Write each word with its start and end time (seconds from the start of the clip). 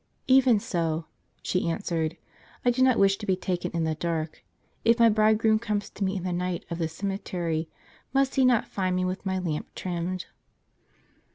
"Even 0.27 0.59
so," 0.59 1.05
she 1.43 1.69
answered," 1.69 2.17
I 2.65 2.71
do 2.71 2.81
not 2.81 2.97
wish 2.97 3.17
to 3.17 3.27
be 3.27 3.35
taken 3.35 3.71
in 3.73 3.83
the 3.83 3.93
dark.' 3.93 4.43
If 4.83 4.97
my 4.97 5.09
Bridegroom 5.09 5.59
come 5.59 5.79
to 5.79 6.03
me 6.03 6.15
in 6.17 6.23
the 6.23 6.33
night 6.33 6.61
u 6.61 6.61
u 6.61 6.65
^:i 6.69 6.71
of 6.71 6.77
this 6.79 6.93
cemetery, 6.95 7.69
must 8.11 8.33
He 8.33 8.43
not 8.43 8.65
find 8.67 8.95
me 8.95 9.05
with 9.05 9.27
my 9.27 9.37
lamp 9.37 9.67
trimmed? 9.75 10.25